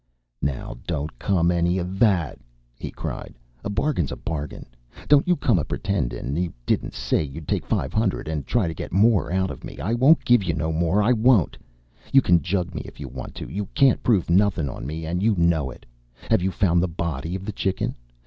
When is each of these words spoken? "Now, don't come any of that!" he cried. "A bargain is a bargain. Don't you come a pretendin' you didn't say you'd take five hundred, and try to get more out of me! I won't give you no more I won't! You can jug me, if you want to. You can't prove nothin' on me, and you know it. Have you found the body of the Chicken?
"Now, 0.41 0.79
don't 0.87 1.19
come 1.19 1.51
any 1.51 1.77
of 1.77 1.99
that!" 1.99 2.39
he 2.79 2.89
cried. 2.89 3.35
"A 3.63 3.69
bargain 3.69 4.05
is 4.05 4.11
a 4.11 4.15
bargain. 4.15 4.65
Don't 5.07 5.27
you 5.27 5.35
come 5.35 5.59
a 5.59 5.63
pretendin' 5.63 6.35
you 6.37 6.51
didn't 6.65 6.95
say 6.95 7.21
you'd 7.21 7.47
take 7.47 7.67
five 7.67 7.93
hundred, 7.93 8.27
and 8.27 8.47
try 8.47 8.67
to 8.67 8.73
get 8.73 8.91
more 8.91 9.31
out 9.31 9.51
of 9.51 9.63
me! 9.63 9.77
I 9.79 9.93
won't 9.93 10.25
give 10.25 10.43
you 10.43 10.55
no 10.55 10.71
more 10.71 11.03
I 11.03 11.11
won't! 11.13 11.55
You 12.11 12.23
can 12.23 12.41
jug 12.41 12.73
me, 12.73 12.81
if 12.85 12.99
you 12.99 13.07
want 13.09 13.35
to. 13.35 13.47
You 13.47 13.67
can't 13.75 14.01
prove 14.01 14.27
nothin' 14.27 14.69
on 14.69 14.87
me, 14.87 15.05
and 15.05 15.21
you 15.21 15.35
know 15.35 15.69
it. 15.69 15.85
Have 16.31 16.41
you 16.41 16.49
found 16.49 16.81
the 16.81 16.87
body 16.87 17.35
of 17.35 17.45
the 17.45 17.51
Chicken? 17.53 17.95